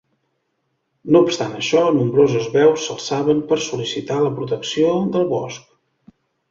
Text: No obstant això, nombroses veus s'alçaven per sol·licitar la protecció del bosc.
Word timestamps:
No 1.15 1.21
obstant 1.25 1.53
això, 1.59 1.83
nombroses 1.99 2.49
veus 2.57 2.87
s'alçaven 2.89 3.45
per 3.53 3.61
sol·licitar 3.69 4.21
la 4.27 4.35
protecció 4.41 4.99
del 5.17 5.33
bosc. 5.39 5.75